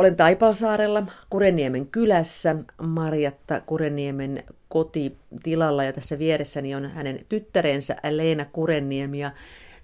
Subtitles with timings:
[0.00, 9.18] Olen Taipalsaarella Kureniemen kylässä Marjatta Kureniemen kotitilalla ja tässä vieressäni on hänen tyttärensä Leena Kureniemi
[9.18, 9.30] ja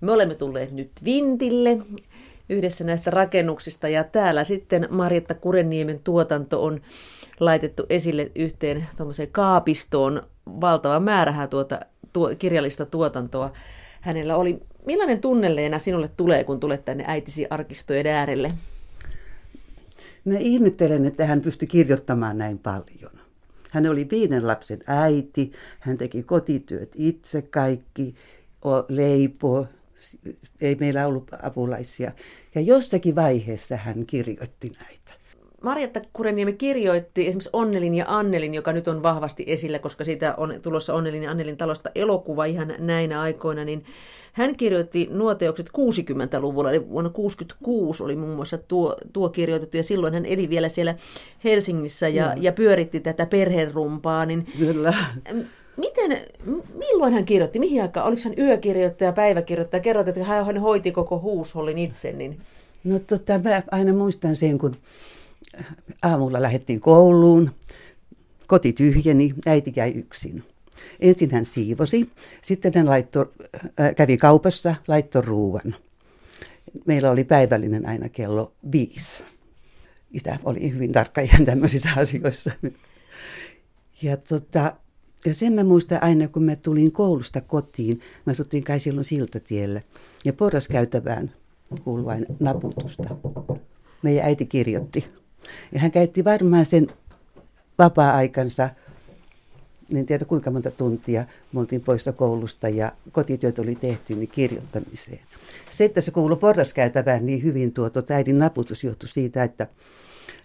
[0.00, 1.78] me olemme tulleet nyt Vintille
[2.48, 6.80] yhdessä näistä rakennuksista ja täällä sitten Marjatta Kureniemen tuotanto on
[7.40, 11.80] laitettu esille yhteen tuommoiseen kaapistoon valtava määrähän tuota
[12.12, 13.52] tuo, kirjallista tuotantoa
[14.00, 14.60] hänellä oli.
[14.86, 18.50] Millainen tunne Leena sinulle tulee, kun tulet tänne äitisi arkistojen äärelle?
[20.26, 23.12] Mä ihmettelen, että hän pystyi kirjoittamaan näin paljon.
[23.70, 28.14] Hän oli viiden lapsen äiti, hän teki kotityöt itse kaikki,
[28.88, 29.66] leipo,
[30.60, 32.12] ei meillä ollut apulaisia.
[32.54, 35.15] Ja jossakin vaiheessa hän kirjoitti näitä.
[35.66, 40.54] Marjatta Kureniemi kirjoitti esimerkiksi Onnelin ja Annelin, joka nyt on vahvasti esillä, koska siitä on
[40.62, 43.84] tulossa Onnelin ja Annelin talosta elokuva ihan näinä aikoina, niin
[44.32, 49.82] hän kirjoitti nuo teokset 60-luvulla, eli vuonna 66 oli muun muassa tuo, tuo kirjoitettu, ja
[49.82, 50.94] silloin hän eli vielä siellä
[51.44, 54.26] Helsingissä ja, ja pyöritti tätä perherumpaa.
[54.26, 54.94] Niin Kyllä.
[55.76, 56.20] Miten,
[56.74, 58.06] milloin hän kirjoitti, mihin aikaan?
[58.06, 59.80] Oliko hän yökirjoittaja, päiväkirjoittaja?
[59.80, 62.12] Kerroit, että hän hoiti koko huushollin itse.
[62.12, 62.38] Niin...
[62.84, 64.74] No tota, mä aina muistan sen, kun
[66.02, 67.50] aamulla lähdettiin kouluun,
[68.46, 70.44] koti tyhjeni, äiti jäi yksin.
[71.00, 72.10] Ensin hän siivosi,
[72.42, 73.32] sitten hän laitto,
[73.80, 75.74] äh, kävi kaupassa, laittoi ruuan.
[76.86, 79.24] Meillä oli päivällinen aina kello viisi.
[80.12, 82.50] Isä oli hyvin tarkka ihan tämmöisissä asioissa.
[84.02, 84.76] Ja, tota,
[85.24, 89.84] ja sen mä muistan aina, kun mä tulin koulusta kotiin, mä asuttiin kai silloin siltatielle,
[90.24, 91.32] ja porraskäytävään
[91.84, 93.16] kuului vain naputusta.
[94.02, 95.04] Meidän äiti kirjoitti.
[95.72, 96.86] Ja hän käytti varmaan sen
[97.78, 98.70] vapaa-aikansa
[99.94, 105.20] en tiedä kuinka monta tuntia me oltiin poissa koulusta ja kotityöt oli tehty niin kirjoittamiseen.
[105.70, 109.66] Se, että se kuului porraskäytävään niin hyvin tuo tuota äidin naputus johtui siitä, että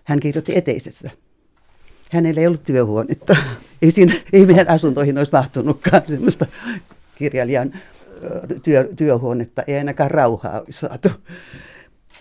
[0.04, 1.10] hän kirjoitti eteisessä.
[2.12, 3.36] Hänellä ei ollut työhuonetta.
[3.82, 6.46] Ei, siinä, ei meidän asuntoihin olisi mahtunutkaan sellaista
[7.16, 7.74] kirjailijan
[8.64, 9.64] työ, työhuonetta.
[9.68, 11.10] Ei ainakaan rauhaa olisi saatu.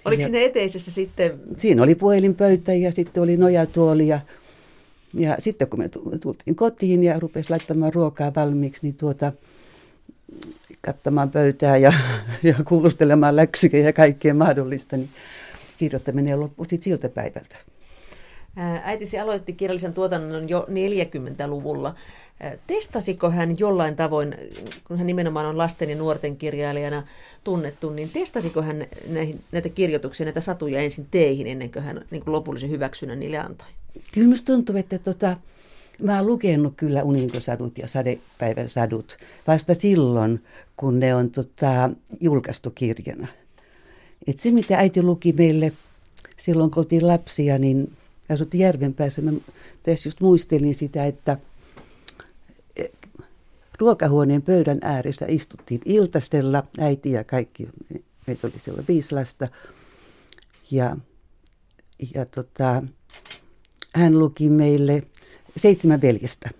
[0.05, 1.41] Oliko ja, siinä eteisessä sitten?
[1.57, 4.21] Siinä oli puhelinpöytä ja sitten oli nojatuoli ja
[5.15, 5.89] ja sitten kun me
[6.21, 9.33] tultiin kotiin ja rupesi laittamaan ruokaa valmiiksi, niin tuota,
[10.81, 11.93] kattamaan pöytää ja,
[12.43, 15.11] ja kuulustelemaan läksyjä ja kaikkea mahdollista, niin
[15.79, 17.57] kirjoittaminen loppui sitten siltä päivältä.
[18.83, 21.95] Äitisi aloitti kirjallisen tuotannon jo 40-luvulla.
[22.67, 24.35] Testasiko hän jollain tavoin,
[24.85, 27.03] kun hän nimenomaan on lasten ja nuorten kirjailijana
[27.45, 32.25] tunnettu, niin testasiko hän näihin, näitä kirjoituksia, näitä satuja ensin teihin ennen kuin hän niin
[32.25, 33.69] kuin lopullisen hyväksynnän niille antoi?
[34.13, 35.37] Kyllä minusta tuntuu, että tota,
[36.03, 39.17] mä oon lukenut kyllä uninkosadut ja sadepäivän sadut
[39.47, 40.45] vasta silloin,
[40.77, 41.91] kun ne on tota,
[42.21, 43.29] julkaistu kirjana.
[44.27, 45.73] Et se, mitä äiti luki meille
[46.37, 47.93] silloin, kun oltiin lapsia, niin
[48.31, 49.23] asuttiin Järvenpäässä.
[49.23, 49.33] Mä
[49.83, 51.39] tässä just muistelin sitä, että
[52.77, 52.85] e,
[53.81, 57.69] ruokahuoneen pöydän ääressä istuttiin iltastella, äiti ja kaikki,
[58.27, 59.49] meitä oli siellä viisi lasta.
[60.71, 60.97] Ja,
[62.15, 62.83] ja tota,
[63.95, 65.03] hän luki meille
[65.57, 66.51] seitsemän veljestä.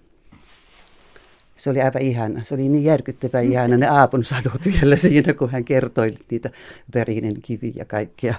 [1.57, 2.45] Se oli aivan ihana.
[2.45, 6.51] Se oli niin järkyttävän ihana ne Aapun sadut vielä siinä, kun hän kertoi niitä
[6.95, 8.35] verinen kivi ja kaikkea.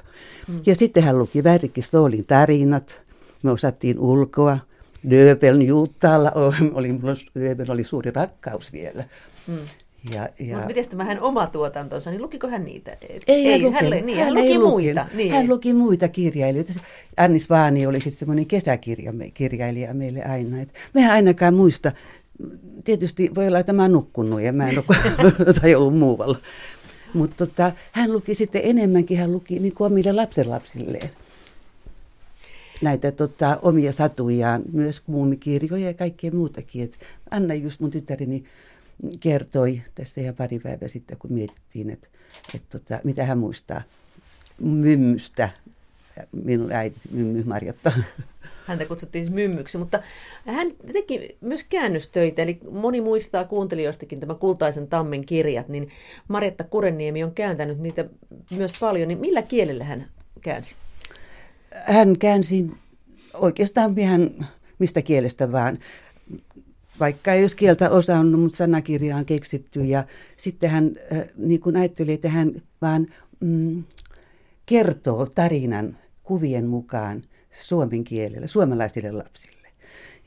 [0.47, 0.59] Mm.
[0.65, 3.01] Ja sitten hän luki Värikki Stoolin tarinat.
[3.43, 4.57] Me osattiin ulkoa.
[5.09, 6.31] Döbeln Juuttaalla
[6.73, 6.99] oli,
[7.39, 9.03] Döbeln oli suuri rakkaus vielä.
[9.47, 9.57] Mm.
[10.13, 10.55] Ja, ja...
[10.55, 12.97] Mutta miten tämä hän oma tuotantonsa, niin lukiko hän niitä?
[13.27, 15.05] Ei, ei hän, hän, niin, hän, hän luki muita.
[15.13, 15.33] Niin.
[15.33, 16.73] Hän luki muita kirjailijoita.
[17.17, 20.61] Annis Vaani oli sitten semmoinen kesäkirjailija meille aina.
[20.61, 21.91] Et mehän ainakaan muista.
[22.83, 24.97] Tietysti voi olla, että mä oon nukkunut ja mä en ole,
[25.61, 26.37] tai ollut muualla.
[27.13, 31.09] Mutta tota, hän luki sitten enemmänkin, hän luki niin kuin omille lapsenlapsilleen
[32.81, 36.83] näitä tota, omia satujaan, myös muumikirjoja ja kaikkea muutakin.
[36.83, 36.99] Et
[37.31, 38.43] Anna just mun tyttäreni
[39.19, 42.07] kertoi tässä ihan pari päivää sitten, kun mietittiin, että,
[42.55, 43.81] että tota, mitä hän muistaa
[44.59, 45.49] mymmystä,
[46.31, 47.91] minun äiti Mymmy Marjatta.
[48.67, 49.99] Häntä kutsuttiin siis Mymmyksi, mutta
[50.45, 55.89] hän teki myös käännöstöitä, eli moni muistaa kuuntelijoistakin tämän Kultaisen tammen kirjat, niin
[56.27, 58.05] Marjatta Kureniemi on kääntänyt niitä
[58.57, 60.05] myös paljon, niin millä kielellä hän
[60.41, 60.75] käänsi?
[61.75, 62.71] Hän käänsi
[63.33, 64.31] oikeastaan ihan
[64.81, 65.79] mistä kielestä vaan
[66.99, 69.83] vaikka ei olisi kieltä osannut, mutta sanakirja on keksitty.
[69.83, 70.03] Ja
[70.37, 70.91] sitten hän
[71.37, 73.07] niin kuin ajatteli, että hän vaan
[73.39, 73.83] mm,
[74.65, 77.21] kertoo tarinan kuvien mukaan
[77.51, 79.67] suomen kielellä, suomalaisille lapsille.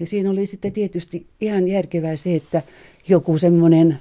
[0.00, 2.62] Ja siinä oli sitten tietysti ihan järkevää se, että
[3.08, 3.98] joku semmoinen,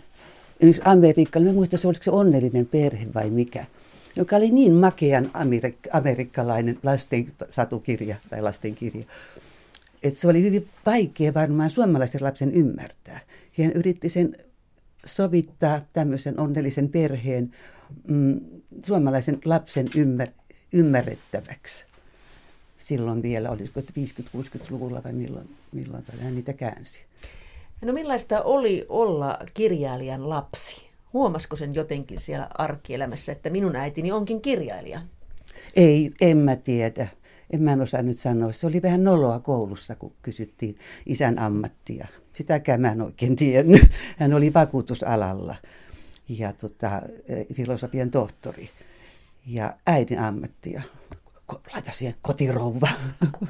[0.55, 3.65] esimerkiksi amerikkalainen, mä muistan se oliko se onnellinen perhe vai mikä,
[4.15, 9.05] joka oli niin makean amerik- amerikkalainen lasten satukirja tai lastenkirja,
[10.03, 13.19] että se oli hyvin vaikea varmaan suomalaisen lapsen ymmärtää.
[13.59, 14.35] Hän yritti sen
[15.05, 17.53] sovittaa tämmöisen onnellisen perheen
[18.07, 18.39] mm,
[18.83, 20.27] suomalaisen lapsen ymmär,
[20.73, 21.85] ymmärrettäväksi.
[22.77, 26.99] Silloin vielä, olisiko 50-60-luvulla vai milloin, milloin hän niitä käänsi.
[27.81, 30.92] No millaista oli olla kirjailijan lapsi?
[31.13, 35.01] Huomasiko sen jotenkin siellä arkielämässä, että minun äitini onkin kirjailija?
[35.75, 37.07] Ei, en mä tiedä.
[37.49, 38.51] En mä en osaa nyt sanoa.
[38.51, 40.75] Se oli vähän noloa koulussa, kun kysyttiin
[41.05, 42.07] isän ammattia.
[42.33, 43.81] Sitäkään mä en oikein tiennyt.
[44.17, 45.55] Hän oli vakuutusalalla
[46.29, 47.01] ja tota,
[47.53, 48.69] filosofian tohtori.
[49.47, 50.81] Ja äidin ammattia.
[51.73, 52.87] Laita siihen kotirouva.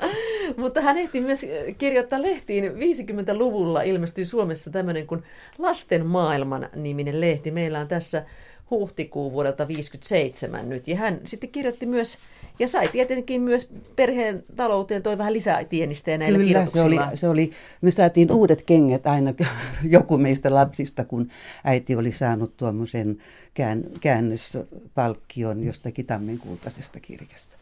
[0.58, 1.46] Mutta hän ehti myös
[1.78, 5.24] kirjoittaa lehtiin 50-luvulla ilmestyi Suomessa tämmöinen kuin
[5.58, 7.52] Lasten maailman niminen lehti.
[7.52, 8.26] Meillä on tässä
[8.72, 10.88] huhtikuu vuodelta 57 nyt.
[10.88, 12.18] Ja hän sitten kirjoitti myös,
[12.60, 17.30] ja sai tietenkin myös perheen talouteen toi vähän lisää tienistä näillä Kyllä, se oli, se
[17.30, 17.52] oli,
[17.82, 19.34] me saatiin uudet kengät aina
[19.84, 21.28] joku meistä lapsista, kun
[21.64, 23.18] äiti oli saanut tuommoisen
[23.54, 27.58] kään, käännöspalkkion jostakin tammenkultaisesta kirjasta.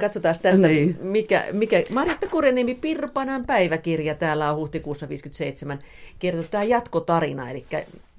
[0.00, 0.98] Katsotaan tästä, niin.
[1.02, 5.78] mikä, mikä Marjatta Kureniemi Pirpanan päiväkirja täällä on huhtikuussa 57.
[6.18, 7.64] Kertoo tämä jatkotarina, eli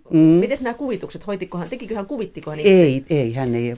[0.10, 0.20] mm.
[0.20, 2.72] miten nämä kuvitukset, hoitikohan, tekiköhän, kuvittikohan itse?
[2.72, 3.76] Ei, ei, hän ei,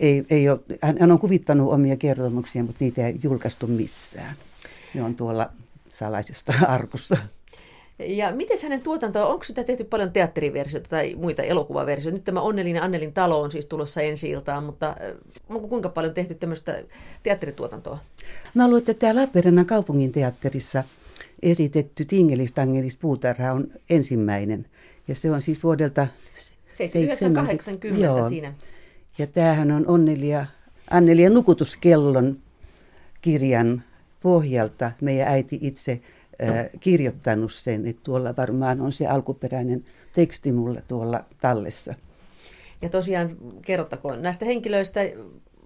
[0.00, 0.60] ei, ei ole,
[1.00, 4.36] hän on kuvittanut omia kertomuksia, mutta niitä ei julkaistu missään.
[4.94, 5.50] Ne on tuolla
[5.88, 7.16] salaisessa arkussa.
[7.98, 12.16] Ja miten hänen tuotantoa, onko sitä tehty paljon teatteriversioita tai muita elokuvaversioita?
[12.16, 14.96] Nyt tämä Onnellinen Annelin talo on siis tulossa ensi iltaan, mutta äh,
[15.48, 16.82] onko kuinka paljon tehty tämmöistä
[17.22, 17.98] teatterituotantoa?
[18.54, 20.84] Mä luulen, että tämä Lappeenrannan kaupungin teatterissa
[21.42, 24.66] esitetty Tingelis Tangelis puutarha on ensimmäinen.
[25.08, 26.06] Ja se on siis vuodelta
[26.76, 28.28] 1980 Joo.
[28.28, 28.52] siinä.
[29.18, 30.46] Ja tämähän on Onnelia,
[30.90, 32.38] Annelia Nukutuskellon
[33.20, 33.82] kirjan
[34.20, 36.00] pohjalta meidän äiti itse
[36.80, 41.94] kirjoittanut sen, että tuolla varmaan on se alkuperäinen teksti mulla tuolla tallessa.
[42.82, 45.00] Ja tosiaan kerrottakoon näistä henkilöistä,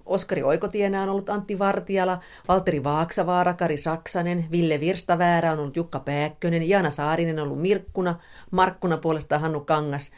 [0.06, 6.00] Oskari Oikotienä on ollut Antti Vartiala, Valteri Vaaksavaara, Kari Saksanen, Ville Virstaväärä on ollut Jukka
[6.00, 8.20] Pääkkönen, Jaana Saarinen on ollut Mirkkuna,
[8.50, 10.12] Markkuna puolestaan Hannu Kangas.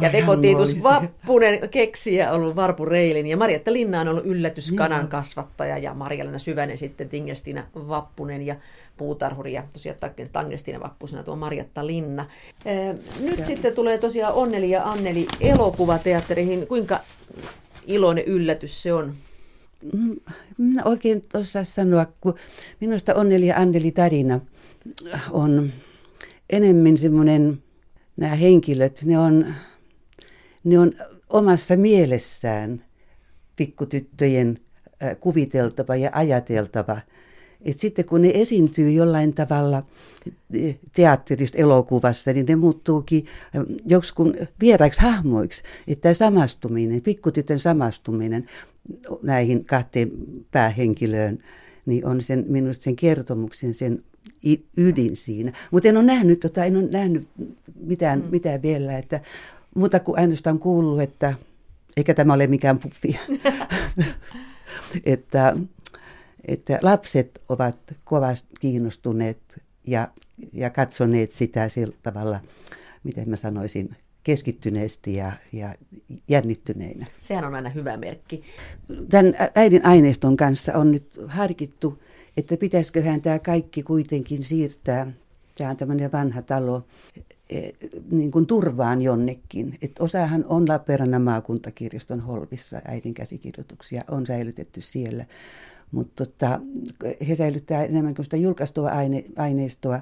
[0.00, 5.08] Ja Veko Tiitus Vappunen keksijä on ollut Varpu Reilin ja Marjatta Linna on ollut yllätyskanan
[5.08, 8.56] kasvattaja ja Marjalena Syvänen sitten Tingestina Vappunen ja
[8.96, 9.98] puutarhuri ja tosiaan
[10.32, 12.26] Tangestina Vappusena tuo Marjatta Linna.
[13.20, 13.46] Nyt ja.
[13.46, 16.66] sitten tulee tosiaan Onneli ja Anneli elokuvateatteriin.
[16.66, 17.00] Kuinka
[17.86, 19.14] iloinen yllätys se on?
[19.92, 20.16] Mm,
[20.58, 22.34] minä oikein osaa sanoa, kun
[22.80, 24.40] minusta Onneli ja Anneli tarina
[25.30, 25.72] on
[26.50, 27.62] enemmän semmoinen,
[28.16, 29.54] nämä henkilöt, ne on,
[30.64, 30.92] ne on
[31.30, 32.84] omassa mielessään
[33.56, 34.58] pikkutyttöjen
[35.20, 37.00] kuviteltava ja ajateltava–
[37.64, 39.82] et sitten kun ne esiintyy jollain tavalla
[40.92, 43.26] teatterista elokuvassa, niin ne muuttuukin
[43.86, 45.62] joksikun vieraiksi hahmoiksi.
[45.88, 48.46] Että tämä samastuminen, pikkutytön samastuminen
[49.22, 50.10] näihin kahteen
[50.50, 51.38] päähenkilöön,
[51.86, 54.04] niin on sen, minusta sen kertomuksen sen
[54.76, 55.52] ydin siinä.
[55.70, 57.28] Mutta en ole nähnyt, tota, en ole nähnyt
[57.80, 58.28] mitään, mm.
[58.30, 59.20] mitään vielä, että
[59.74, 61.34] muuta kuin ainoastaan kuullut, että
[61.96, 63.20] eikä tämä ole mikään puffi.
[65.04, 65.56] että
[66.48, 70.08] että lapset ovat kovasti kiinnostuneet ja,
[70.52, 72.40] ja katsoneet sitä sillä tavalla,
[73.04, 75.74] miten mä sanoisin, keskittyneesti ja, ja
[76.28, 77.06] jännittyneinä.
[77.20, 78.42] Sehän on aina hyvä merkki.
[79.08, 82.02] Tämän äidin aineiston kanssa on nyt harkittu,
[82.36, 85.12] että pitäisiköhän tämä kaikki kuitenkin siirtää,
[85.54, 86.86] tämä on tämmöinen vanha talo,
[87.50, 87.70] e,
[88.10, 89.78] niin kuin turvaan jonnekin.
[89.82, 95.24] Et osahan on Lappeenrannan maakuntakirjaston holvissa äidin käsikirjoituksia, on säilytetty siellä.
[95.92, 96.60] Mutta tota,
[97.28, 100.00] he säilyttää enemmän kuin sitä julkaistua aine, aineistoa.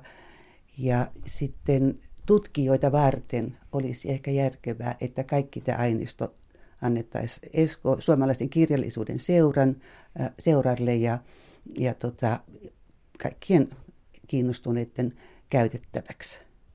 [0.79, 6.35] Ja sitten tutkijoita varten olisi ehkä järkevää, että kaikki tämä aineisto
[6.83, 9.77] annettaisiin Esko, suomalaisen kirjallisuuden seuran,
[10.39, 11.19] seuralle ja,
[11.79, 12.41] ja tota,
[13.23, 13.69] kaikkien
[14.27, 15.15] kiinnostuneiden
[15.51, 16.50] käytettäväksi.